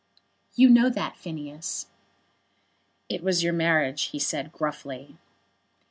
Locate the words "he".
4.05-4.17